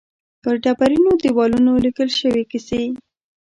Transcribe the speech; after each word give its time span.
پر 0.41 0.55
ډبرینو 0.63 1.11
دېوالونو 1.23 1.71
لیکل 1.85 2.09
شوې 2.19 2.43
کیسې. 2.51 2.83